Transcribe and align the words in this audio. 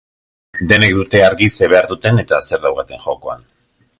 Denek 0.71 0.95
dute 0.99 1.21
argi 1.25 1.51
zer 1.57 1.71
behar 1.75 1.87
duten 1.93 2.21
eta 2.23 2.41
zer 2.49 2.65
daukaten 2.67 3.07
jokoan. 3.07 3.49